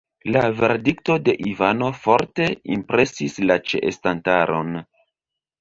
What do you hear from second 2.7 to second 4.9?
impresis la ĉeestantaron.